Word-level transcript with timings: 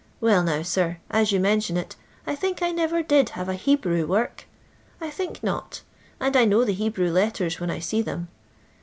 Well 0.19 0.41
now, 0.43 0.63
sir, 0.63 0.97
as 1.11 1.31
yon 1.31 1.43
mention 1.43 1.77
it, 1.77 1.95
I 2.25 2.33
think 2.33 2.63
I 2.63 2.71
never 2.71 3.03
did 3.03 3.29
have 3.37 3.47
a 3.47 3.53
Hebrew 3.53 4.07
work; 4.07 4.45
I 4.99 5.11
think 5.11 5.43
not, 5.43 5.83
and 6.19 6.35
I 6.35 6.43
know 6.43 6.65
the 6.65 6.73
Hebrew 6.73 7.11
letters 7.11 7.59
when 7.59 7.69
I 7.69 7.77
see 7.77 8.01
them. 8.01 8.27